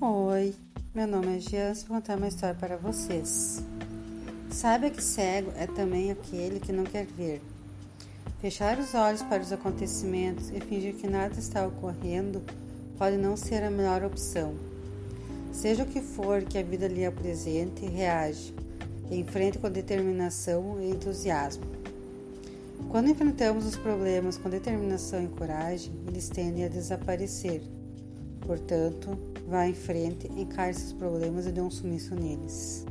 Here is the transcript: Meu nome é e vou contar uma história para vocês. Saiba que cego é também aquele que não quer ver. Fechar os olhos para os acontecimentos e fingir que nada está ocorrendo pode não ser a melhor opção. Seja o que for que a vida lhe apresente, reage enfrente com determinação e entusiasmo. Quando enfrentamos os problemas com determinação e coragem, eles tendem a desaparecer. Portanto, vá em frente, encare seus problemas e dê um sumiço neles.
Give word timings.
Meu 0.00 1.08
nome 1.08 1.26
é 1.26 1.38
e 1.38 1.74
vou 1.88 1.96
contar 1.96 2.16
uma 2.16 2.28
história 2.28 2.54
para 2.54 2.76
vocês. 2.76 3.64
Saiba 4.48 4.90
que 4.90 5.02
cego 5.02 5.50
é 5.56 5.66
também 5.66 6.12
aquele 6.12 6.60
que 6.60 6.70
não 6.70 6.84
quer 6.84 7.04
ver. 7.04 7.42
Fechar 8.40 8.78
os 8.78 8.94
olhos 8.94 9.22
para 9.22 9.42
os 9.42 9.52
acontecimentos 9.52 10.50
e 10.50 10.60
fingir 10.60 10.94
que 10.94 11.08
nada 11.08 11.36
está 11.36 11.66
ocorrendo 11.66 12.44
pode 12.96 13.16
não 13.16 13.36
ser 13.36 13.64
a 13.64 13.70
melhor 13.72 14.04
opção. 14.04 14.54
Seja 15.52 15.82
o 15.82 15.86
que 15.86 16.00
for 16.00 16.42
que 16.42 16.58
a 16.58 16.62
vida 16.62 16.86
lhe 16.86 17.04
apresente, 17.04 17.84
reage 17.84 18.54
enfrente 19.10 19.58
com 19.58 19.68
determinação 19.68 20.80
e 20.80 20.90
entusiasmo. 20.90 21.64
Quando 22.88 23.10
enfrentamos 23.10 23.66
os 23.66 23.76
problemas 23.76 24.38
com 24.38 24.48
determinação 24.48 25.24
e 25.24 25.26
coragem, 25.26 25.92
eles 26.06 26.28
tendem 26.28 26.64
a 26.64 26.68
desaparecer. 26.68 27.62
Portanto, 28.40 29.18
vá 29.48 29.66
em 29.66 29.74
frente, 29.74 30.28
encare 30.36 30.74
seus 30.74 30.92
problemas 30.92 31.46
e 31.46 31.52
dê 31.52 31.60
um 31.60 31.70
sumiço 31.70 32.14
neles. 32.14 32.84